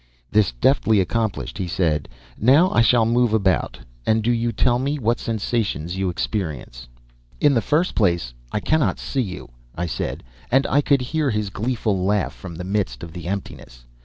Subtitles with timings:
[0.31, 4.97] This deftly accomplished, he said, "Now I shall move about, and do you tell me
[4.97, 6.87] what sensations you experience."
[7.39, 11.51] "In the first place, I cannot see you," I said, and I could hear his
[11.51, 13.85] gleeful laugh from the midst of the emptiness.